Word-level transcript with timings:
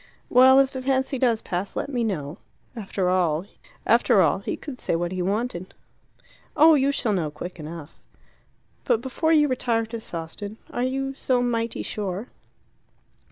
"Well, 0.31 0.57
if 0.59 0.71
the 0.73 0.81
fancy 0.81 1.19
does 1.19 1.41
pass, 1.43 1.75
let 1.75 1.87
me 1.87 2.03
know." 2.03 2.39
After 2.75 3.07
all, 3.07 3.41
he 3.41 4.57
could 4.57 4.79
say 4.79 4.95
what 4.95 5.11
he 5.11 5.21
wanted. 5.21 5.75
"Oh, 6.57 6.73
you 6.73 6.91
shall 6.91 7.13
know 7.13 7.29
quick 7.29 7.59
enough" 7.59 8.01
"But 8.85 8.99
before 9.01 9.31
you 9.31 9.47
retire 9.47 9.85
to 9.85 9.97
Sawston 9.99 10.57
are 10.71 10.81
you 10.81 11.13
so 11.13 11.43
mighty 11.43 11.83
sure?" 11.83 12.29